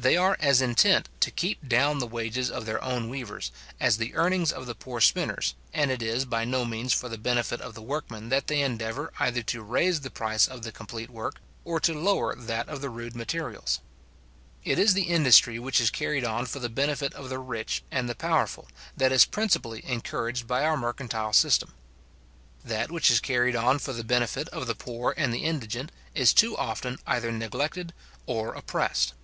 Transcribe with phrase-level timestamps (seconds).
[0.00, 4.14] They are as intent to keep down the wages of their own weavers, as the
[4.14, 7.74] earnings of the poor spinners; and it is by no means for the benefit of
[7.74, 11.80] the workmen that they endeavour either to raise the price of the complete work, or
[11.80, 13.80] to lower that of the rude materials.
[14.62, 18.08] It is the industry which is carried on for the benefit of the rich and
[18.08, 21.74] the powerful, that is principally encouraged by our mercantile system.
[22.64, 26.32] That which is carried on for the benefit of the poor and the indigent is
[26.32, 27.92] too often either neglected
[28.26, 29.14] or oppressed.